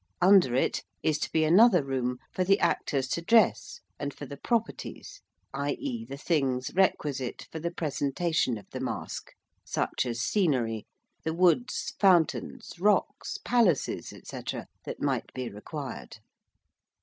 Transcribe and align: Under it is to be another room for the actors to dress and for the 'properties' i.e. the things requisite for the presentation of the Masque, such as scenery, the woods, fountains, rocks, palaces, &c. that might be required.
Under 0.19 0.55
it 0.55 0.83
is 1.03 1.19
to 1.19 1.31
be 1.31 1.43
another 1.43 1.83
room 1.83 2.17
for 2.33 2.43
the 2.43 2.59
actors 2.59 3.07
to 3.09 3.21
dress 3.21 3.81
and 3.99 4.11
for 4.11 4.25
the 4.25 4.35
'properties' 4.35 5.21
i.e. 5.53 6.05
the 6.05 6.17
things 6.17 6.73
requisite 6.73 7.45
for 7.51 7.59
the 7.59 7.69
presentation 7.69 8.57
of 8.57 8.65
the 8.71 8.79
Masque, 8.79 9.31
such 9.63 10.07
as 10.07 10.19
scenery, 10.19 10.87
the 11.23 11.35
woods, 11.35 11.93
fountains, 11.99 12.71
rocks, 12.79 13.37
palaces, 13.45 14.07
&c. 14.23 14.41
that 14.85 14.99
might 14.99 15.31
be 15.35 15.49
required. 15.51 16.17